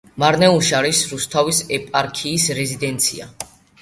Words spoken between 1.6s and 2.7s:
ეპარქიის